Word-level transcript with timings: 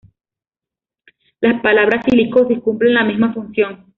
La 1.41 1.61
palabra 1.61 2.01
silicosis 2.01 2.57
cumple 2.63 2.89
la 2.91 3.03
misma 3.03 3.33
función. 3.33 3.85